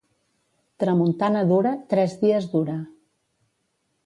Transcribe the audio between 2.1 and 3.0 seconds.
dies dura.